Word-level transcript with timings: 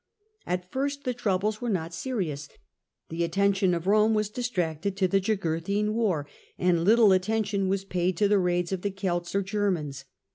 At 0.47 0.71
first 0.71 1.03
the 1.03 1.13
troubles 1.13 1.61
were 1.61 1.69
not 1.69 1.93
serious; 1.93 2.49
the 3.09 3.23
atten 3.23 3.53
tion 3.53 3.75
of 3.75 3.85
Rome 3.85 4.15
was 4.15 4.31
distracted 4.31 4.97
to 4.97 5.07
the 5.07 5.21
Jugurthine 5.21 5.93
war, 5.93 6.25
and 6.57 6.83
little 6.83 7.11
attention 7.11 7.67
was 7.67 7.85
paid 7.85 8.17
to 8.17 8.27
the 8.27 8.39
raids 8.39 8.71
of 8.71 8.81
the 8.81 8.89
Celts 8.89 9.35
or 9.35 9.43
Germans. 9.43 10.05